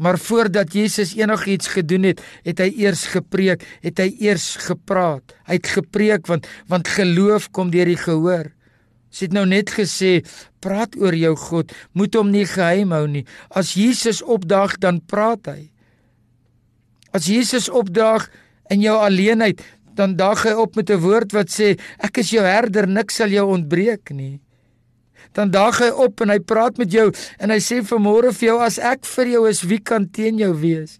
Maar 0.00 0.16
voordat 0.18 0.72
Jesus 0.72 1.12
enigiets 1.14 1.68
gedoen 1.68 2.08
het, 2.08 2.22
het 2.46 2.62
hy 2.62 2.70
eers 2.86 3.04
gepreek, 3.12 3.66
het 3.84 4.00
hy 4.00 4.14
eers 4.22 4.54
gepraat. 4.64 5.34
Hy 5.44 5.58
het 5.58 5.68
gepreek 5.68 6.30
want 6.30 6.48
want 6.72 6.88
geloof 6.88 7.50
kom 7.52 7.68
deur 7.74 7.90
die 7.90 8.00
gehoor. 8.00 8.48
Sy 9.10 9.26
het 9.26 9.34
nou 9.34 9.44
net 9.50 9.74
gesê, 9.74 10.22
praat 10.62 10.94
oor 10.96 11.16
jou 11.18 11.34
God, 11.36 11.74
moet 11.92 12.14
hom 12.14 12.30
nie 12.30 12.46
geheim 12.46 12.94
hou 12.94 13.04
nie. 13.10 13.26
As 13.50 13.74
Jesus 13.74 14.22
opdaag, 14.22 14.78
dan 14.78 15.02
praat 15.02 15.50
hy. 15.50 15.60
As 17.12 17.26
Jesus 17.26 17.68
opdaag 17.68 18.28
in 18.70 18.80
jou 18.80 18.96
alleenheid, 18.98 19.60
dan 19.94 20.16
daag 20.16 20.44
hy 20.46 20.52
op 20.54 20.76
met 20.76 20.90
'n 20.90 21.00
woord 21.00 21.32
wat 21.32 21.50
sê, 21.50 21.78
ek 21.98 22.18
is 22.18 22.30
jou 22.30 22.44
herder, 22.44 22.86
niks 22.86 23.14
sal 23.16 23.28
jou 23.28 23.46
ontbreek 23.50 24.10
nie 24.10 24.40
dan 25.32 25.50
daag 25.50 25.78
hy 25.82 25.90
op 25.94 26.22
en 26.24 26.32
hy 26.32 26.38
praat 26.42 26.78
met 26.80 26.90
jou 26.92 27.08
en 27.38 27.52
hy 27.52 27.58
sê 27.62 27.80
vanmôre 27.86 28.32
vir 28.34 28.50
jou 28.50 28.58
as 28.64 28.78
ek 28.82 29.06
vir 29.06 29.32
jou 29.34 29.44
is, 29.50 29.62
wie 29.62 29.78
kan 29.78 30.08
teen 30.08 30.40
jou 30.40 30.52
wees? 30.58 30.98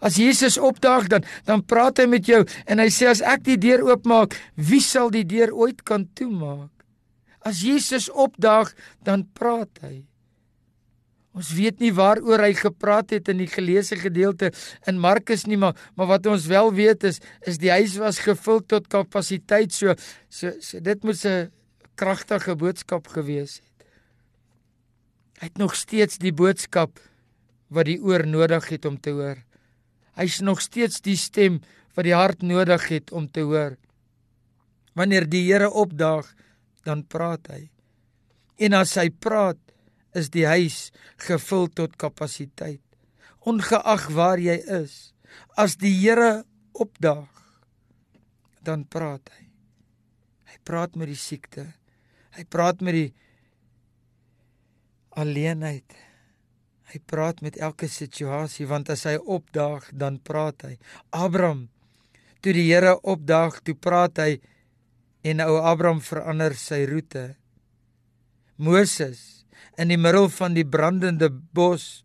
As 0.00 0.16
Jesus 0.16 0.56
opdaag 0.56 1.10
dan 1.12 1.26
dan 1.48 1.64
praat 1.66 2.00
hy 2.00 2.06
met 2.08 2.28
jou 2.28 2.44
en 2.66 2.82
hy 2.82 2.88
sê 2.94 3.10
as 3.10 3.20
ek 3.20 3.44
die 3.48 3.58
deur 3.60 3.84
oopmaak, 3.90 4.36
wie 4.56 4.82
sal 4.84 5.10
die 5.12 5.26
deur 5.26 5.52
ooit 5.52 5.82
kan 5.84 6.06
toemaak? 6.14 6.72
As 7.40 7.62
Jesus 7.64 8.10
opdaag, 8.12 8.74
dan 9.00 9.24
praat 9.32 9.80
hy. 9.80 10.04
Ons 11.36 11.52
weet 11.54 11.78
nie 11.78 11.92
waaroor 11.94 12.42
hy 12.42 12.54
gepraat 12.58 13.12
het 13.14 13.28
in 13.30 13.38
die 13.38 13.50
geleesde 13.50 13.96
gedeelte 14.00 14.50
in 14.90 14.98
Markus 14.98 15.46
nie, 15.46 15.58
maar 15.60 15.78
maar 15.94 16.10
wat 16.10 16.26
ons 16.26 16.48
wel 16.50 16.72
weet 16.74 17.04
is 17.06 17.20
is 17.46 17.60
die 17.62 17.70
huis 17.70 17.96
was 18.02 18.18
gevul 18.24 18.60
tot 18.66 18.88
kapasiteit 18.90 19.72
so 19.72 19.94
so, 20.28 20.50
so 20.60 20.80
dit 20.80 21.04
moet 21.04 21.24
'n 21.24 21.50
kragtige 21.94 22.56
boodskap 22.56 23.06
gewees 23.08 23.60
het. 23.60 23.86
Hy 25.40 25.46
het 25.46 25.58
nog 25.58 25.74
steeds 25.74 26.18
die 26.18 26.32
boodskap 26.32 26.98
wat 27.68 27.86
die 27.86 28.00
oor 28.02 28.26
nodig 28.26 28.68
het 28.68 28.84
om 28.84 28.98
te 29.00 29.10
hoor. 29.10 29.38
Hy's 30.18 30.40
nog 30.40 30.60
steeds 30.60 31.00
die 31.00 31.16
stem 31.16 31.60
wat 31.94 32.04
die 32.04 32.14
hart 32.14 32.42
nodig 32.42 32.88
het 32.88 33.12
om 33.12 33.30
te 33.30 33.40
hoor. 33.40 33.76
Wanneer 34.94 35.28
die 35.30 35.46
Here 35.46 35.70
opdaag, 35.70 36.26
dan 36.84 37.06
praat 37.06 37.46
hy. 37.52 37.70
En 38.58 38.72
as 38.72 38.96
hy 38.98 39.08
praat, 39.10 39.58
is 40.16 40.30
die 40.34 40.46
huis 40.48 40.90
gevul 41.20 41.68
tot 41.68 41.96
kapasiteit. 42.00 42.82
Ongeag 43.46 44.10
waar 44.12 44.40
jy 44.42 44.58
is, 44.82 45.12
as 45.56 45.78
die 45.80 45.94
Here 45.94 46.44
opdaag, 46.72 47.30
dan 48.64 48.84
praat 48.84 49.30
hy. 49.32 49.46
Hy 50.50 50.58
praat 50.66 50.96
met 50.98 51.08
die 51.08 51.18
siekte. 51.18 51.64
Hy 52.36 52.44
praat 52.44 52.84
met 52.84 52.96
die 52.96 53.08
alleenheid. 55.16 55.96
Hy 56.90 56.98
praat 57.06 57.40
met 57.40 57.56
elke 57.62 57.88
situasie 57.88 58.66
want 58.68 58.90
as 58.92 59.06
hy 59.08 59.16
opdaag, 59.16 59.88
dan 59.94 60.18
praat 60.18 60.66
hy. 60.66 60.74
Abraham, 61.14 61.68
toe 62.42 62.54
die 62.56 62.66
Here 62.68 62.96
opdaag, 63.00 63.62
toe 63.64 63.76
praat 63.78 64.18
hy 64.20 64.40
en 65.24 65.42
ou 65.44 65.60
Abraham 65.60 66.00
verander 66.04 66.56
sy 66.56 66.84
roete. 66.88 67.34
Moses 68.60 69.39
in 69.78 69.90
die 69.92 70.00
middel 70.00 70.28
van 70.32 70.54
die 70.54 70.66
brandende 70.66 71.30
bos 71.30 72.04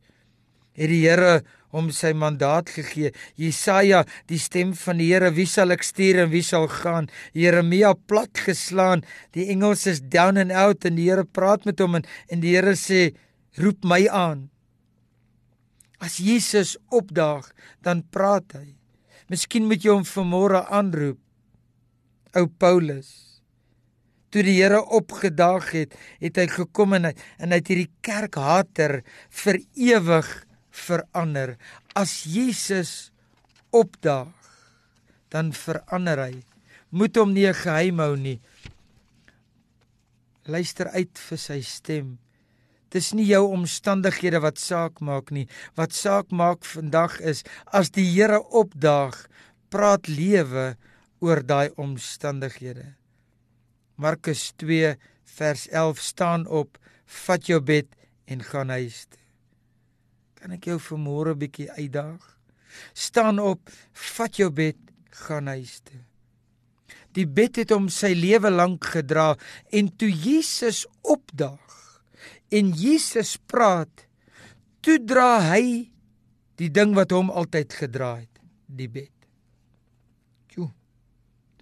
het 0.76 0.92
die 0.92 1.04
Here 1.06 1.44
hom 1.76 1.90
sy 1.92 2.14
mandaat 2.16 2.70
gegee. 2.72 3.12
Jesaja, 3.40 4.04
die 4.32 4.40
stem 4.40 4.72
van 4.80 5.00
die 5.02 5.10
Here, 5.12 5.32
wie 5.36 5.48
sal 5.50 5.76
ek 5.76 5.84
stuur 5.84 6.24
en 6.24 6.32
wie 6.32 6.44
sal 6.46 6.70
gaan? 6.72 7.10
Jeremia 7.36 7.94
plat 8.08 8.32
geslaan. 8.46 9.04
Die 9.36 9.50
engels 9.52 9.86
is 9.92 10.00
down 10.00 10.40
and 10.40 10.56
out 10.56 10.88
en 10.88 11.00
die 11.00 11.10
Here 11.10 11.26
praat 11.26 11.68
met 11.68 11.84
hom 11.84 12.00
en, 12.00 12.08
en 12.32 12.44
die 12.44 12.56
Here 12.56 12.76
sê, 12.80 13.16
"Roep 13.60 13.84
my 13.84 14.08
aan." 14.08 14.50
As 16.00 16.18
Jesus 16.20 16.78
opdaag, 16.92 17.52
dan 17.82 18.04
praat 18.04 18.52
hy. 18.54 18.76
Miskien 19.30 19.66
moet 19.68 19.84
jy 19.84 19.92
hom 19.92 20.04
vanmôre 20.04 20.68
aanroep. 20.70 21.20
Ou 22.36 22.48
Paulus 22.48 23.25
toe 24.36 24.44
die 24.44 24.58
Here 24.58 24.82
opgedaag 24.84 25.70
het, 25.72 25.94
het 26.20 26.36
hy 26.42 26.50
gekom 26.52 26.98
en 26.98 27.08
hy, 27.08 27.14
en 27.40 27.56
hy 27.56 27.60
het 27.62 27.70
hierdie 27.72 27.92
kerkhater 28.04 29.00
vir 29.32 29.62
ewig 29.80 30.32
verander. 30.76 31.54
As 31.96 32.26
Jesus 32.28 33.14
opdaag, 33.72 34.34
dan 35.32 35.54
verander 35.56 36.20
hy. 36.20 36.44
Moet 36.92 37.16
hom 37.20 37.32
nie 37.36 37.48
geheim 37.56 38.04
hou 38.04 38.14
nie. 38.20 38.38
Luister 40.52 40.92
uit 40.92 41.16
vir 41.30 41.42
sy 41.42 41.62
stem. 41.66 42.14
Dis 42.92 43.14
nie 43.16 43.26
jou 43.28 43.42
omstandighede 43.56 44.40
wat 44.44 44.60
saak 44.62 45.02
maak 45.04 45.32
nie. 45.36 45.48
Wat 45.80 45.96
saak 45.96 46.32
maak 46.36 46.68
vandag 46.68 47.18
is 47.24 47.44
as 47.72 47.92
die 47.96 48.06
Here 48.12 48.40
opdaag, 48.56 49.16
praat 49.72 50.12
lewe 50.12 50.76
oor 51.24 51.44
daai 51.44 51.72
omstandighede. 51.80 52.94
Markus 53.96 54.52
2 54.60 54.96
vers 55.38 55.68
11 55.70 56.00
staan 56.00 56.48
op: 56.48 56.80
Vat 57.06 57.48
jou 57.48 57.62
bed 57.62 57.88
en 58.26 58.44
gaan 58.44 58.70
huis 58.70 59.06
toe. 59.10 59.22
Kan 60.40 60.56
ek 60.58 60.68
jou 60.70 60.80
vanmôre 60.82 61.36
bietjie 61.40 61.70
uitdaag? 61.74 62.22
Staan 62.94 63.40
op, 63.40 63.72
vat 64.16 64.36
jou 64.38 64.50
bed, 64.52 64.78
gaan 65.26 65.48
huis 65.48 65.80
toe. 65.86 66.02
Die 67.16 67.28
bed 67.28 67.62
het 67.62 67.72
hom 67.72 67.88
sy 67.94 68.12
lewe 68.18 68.52
lank 68.52 68.90
gedra 68.98 69.32
en 69.72 69.90
toe 69.96 70.12
Jesus 70.12 70.84
opdaag 71.02 72.02
en 72.52 72.74
Jesus 72.76 73.38
praat, 73.48 74.06
toe 74.84 75.00
dra 75.00 75.40
hy 75.54 75.88
die 76.60 76.70
ding 76.72 76.94
wat 76.96 77.16
hom 77.16 77.32
altyd 77.32 77.74
gedra 77.80 78.12
het, 78.20 78.44
die 78.68 78.92
bed. 78.92 79.12
Jo. 80.56 80.70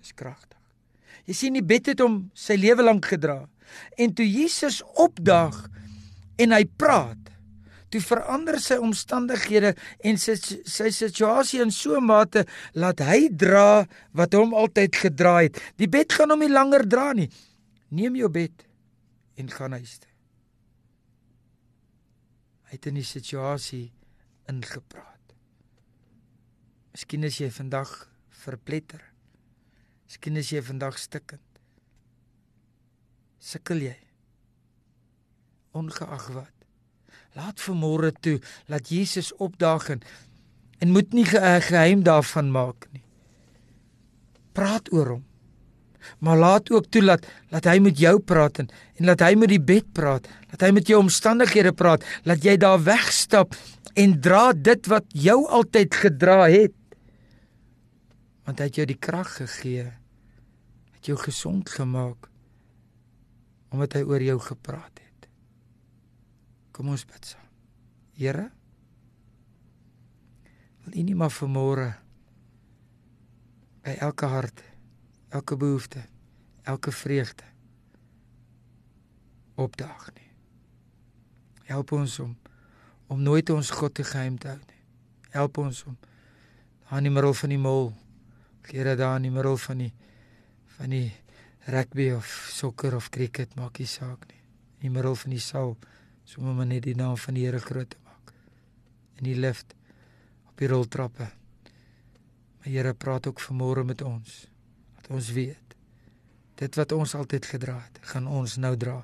Dis 0.02 0.14
kragtig. 0.18 0.53
Jy 1.28 1.34
sien 1.34 1.58
die 1.58 1.64
bed 1.66 1.88
het 1.94 2.02
hom 2.04 2.30
sy 2.36 2.58
lewe 2.60 2.84
lank 2.84 3.08
gedra 3.14 3.44
en 3.98 4.14
toe 4.14 4.26
Jesus 4.28 4.82
opdaag 5.02 5.56
en 6.42 6.52
hy 6.54 6.64
praat, 6.78 7.30
toe 7.94 8.02
verander 8.02 8.58
sy 8.62 8.80
omstandighede 8.82 9.74
en 10.06 10.18
sy 10.18 10.36
sy 10.40 10.90
situasie 10.94 11.62
in 11.62 11.72
so 11.72 11.96
'n 11.98 12.06
mate 12.06 12.46
laat 12.74 13.00
hy 13.00 13.30
dra 13.30 13.86
wat 14.14 14.34
hom 14.34 14.54
altyd 14.54 14.96
gedra 14.96 15.46
het. 15.46 15.62
Die 15.78 15.88
bed 15.88 16.12
gaan 16.12 16.32
hom 16.32 16.40
nie 16.40 16.50
langer 16.50 16.84
dra 16.90 17.14
nie. 17.14 17.30
Neem 17.90 18.16
jou 18.16 18.30
bed 18.30 18.66
en 19.38 19.50
gaan 19.50 19.78
huis 19.78 20.00
toe. 20.00 20.10
Hy 22.66 22.72
het 22.72 22.86
in 22.86 22.96
die 22.96 23.06
situasie 23.06 23.94
ingepraat. 24.50 25.36
Miskien 26.92 27.24
is 27.24 27.38
jy 27.38 27.50
vandag 27.50 28.10
verpletter. 28.30 29.13
Miskien 30.14 30.36
is 30.38 30.52
jy 30.54 30.60
vandag 30.62 31.00
stikkend. 31.02 31.42
Sukkel 33.42 33.80
jy? 33.82 33.96
Ongeag 35.74 36.28
wat 36.36 36.52
Laat 37.34 37.58
vanmôre 37.58 38.12
toe 38.22 38.36
dat 38.70 38.92
Jesus 38.94 39.32
opdaag 39.42 39.88
en, 39.96 40.04
en 40.86 40.92
moet 40.94 41.16
nie 41.18 41.26
ge 41.26 41.40
geheim 41.66 42.04
daarvan 42.06 42.52
maak 42.54 42.86
nie. 42.94 43.02
Praat 44.54 44.92
oor 44.94 45.16
hom. 45.16 45.24
Maar 46.22 46.38
laat 46.38 46.70
ook 46.70 46.92
toe 46.94 47.02
dat 47.10 47.26
dat 47.50 47.66
hy 47.72 47.80
met 47.82 47.98
jou 47.98 48.14
praat 48.22 48.62
en 48.62 48.70
en 48.70 49.10
laat 49.10 49.26
hy 49.26 49.32
met 49.34 49.50
die 49.50 49.64
bed 49.74 49.90
praat, 49.98 50.30
dat 50.54 50.62
hy 50.62 50.70
met 50.78 50.94
jou 50.94 51.02
omstandighede 51.02 51.74
praat, 51.74 52.06
laat 52.30 52.46
jy 52.46 52.54
daar 52.62 52.86
wegstap 52.86 53.58
en 53.98 54.14
dra 54.22 54.54
dit 54.54 54.94
wat 54.94 55.10
jou 55.10 55.40
altyd 55.50 56.00
gedra 56.06 56.40
het. 56.54 56.78
Want 58.46 58.62
hy 58.62 58.70
het 58.70 58.82
jou 58.84 58.90
die 58.94 59.02
krag 59.10 59.40
gegee. 59.42 59.90
Het 61.04 61.12
jou 61.12 61.20
gesond 61.20 61.68
gemaak 61.70 62.30
omdat 63.76 63.98
hy 63.98 64.02
oor 64.08 64.24
jou 64.24 64.38
gepraat 64.40 65.00
het. 65.04 65.26
Kom 66.72 66.94
ons 66.94 67.02
bid 67.04 67.26
saam. 67.28 67.50
Here, 68.16 68.46
wil 70.86 70.96
U 70.96 71.04
nie 71.04 71.16
maar 71.20 71.34
vanmôre 71.36 71.90
by 73.84 73.98
elke 74.08 74.30
hart, 74.32 74.64
elke 75.36 75.58
behoefte, 75.60 76.06
elke 76.64 76.94
vreugde 76.96 77.52
opdaag 79.60 80.08
nie. 80.16 80.32
Help 81.68 81.92
ons 82.00 82.16
om 82.24 82.32
om 83.12 83.20
nooit 83.20 83.52
ons 83.52 83.74
God 83.76 83.92
te 84.00 84.08
geheim 84.08 84.40
te 84.40 84.54
hou 84.54 84.62
nie. 84.62 84.82
Help 85.36 85.60
ons 85.66 85.84
om 85.84 86.00
daar 86.88 87.04
in 87.04 87.12
die 87.12 87.16
middel 87.20 87.36
van 87.44 87.56
die 87.58 87.60
mol, 87.60 87.92
Here 88.72 88.96
daar 88.96 89.20
in 89.20 89.28
die 89.28 89.36
middel 89.36 89.60
van 89.60 89.84
die 89.84 89.92
van 90.78 90.94
die 90.94 91.12
rugby 91.66 92.10
of 92.12 92.28
sokker 92.52 92.96
of 92.96 93.10
cricket 93.10 93.56
maak 93.56 93.80
nie 93.80 93.88
saak 93.88 94.26
nie. 94.30 94.42
In 94.82 94.90
die 94.90 94.94
middel 94.98 95.16
van 95.16 95.32
die 95.36 95.44
saal 95.44 95.78
sommer 96.28 96.56
maar 96.58 96.68
net 96.68 96.84
die 96.88 96.96
naam 96.96 97.18
van 97.20 97.38
die 97.38 97.46
Here 97.46 97.60
groot 97.60 97.90
te 97.90 98.00
maak. 98.04 98.34
In 99.20 99.28
die 99.28 99.38
lift, 99.38 99.76
op 100.50 100.60
die 100.60 100.70
roltrappe. 100.72 101.30
Maar 102.60 102.70
Here 102.72 102.94
praat 102.94 103.28
ook 103.28 103.42
vanmôre 103.44 103.84
met 103.86 104.02
ons. 104.02 104.44
Dat 105.00 105.12
ons 105.20 105.32
weet 105.36 105.60
dit 106.62 106.76
wat 106.80 106.92
ons 106.96 107.16
altyd 107.18 107.48
gedra 107.50 107.80
het, 107.82 107.98
gaan 108.14 108.28
ons 108.30 108.56
nou 108.62 108.76
dra. 108.80 109.02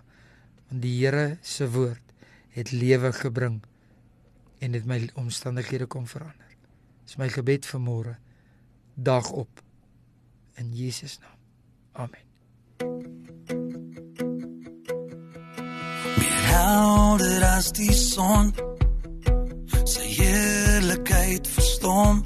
Want 0.69 0.83
die 0.83 0.93
Here 0.99 1.37
se 1.41 1.67
woord 1.71 2.13
het 2.55 2.71
lewe 2.71 3.11
gebring 3.13 3.59
en 4.59 4.75
dit 4.75 4.85
my 4.85 5.01
omstandighede 5.19 5.87
kom 5.87 6.07
verander. 6.07 6.55
Dis 7.05 7.17
my 7.19 7.29
gebed 7.31 7.67
vanmôre. 7.67 8.17
Dag 8.95 9.31
op 9.31 9.63
in 10.59 10.73
Jesus 10.75 11.19
naam. 11.19 11.38
Amen. 11.99 12.29
helder 16.49 17.43
as 17.57 17.71
die 17.75 17.93
son 17.93 18.53
sy 19.83 20.05
heerlikheid 20.19 21.47
verstom 21.47 22.21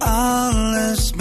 alles 0.00 1.12